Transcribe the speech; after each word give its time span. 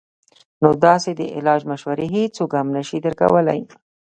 نو 0.61 0.69
داسې 0.85 1.11
د 1.19 1.21
علاج 1.35 1.61
مشورې 1.71 2.05
هيڅوک 2.15 2.51
هم 2.59 2.67
نشي 2.75 2.97
درکولے- 3.05 3.57